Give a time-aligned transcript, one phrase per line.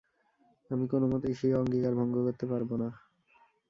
[0.71, 2.87] আমি কোনমতেই স্বীয় অঙ্গীকার ভঙ্গ করতে পারব না।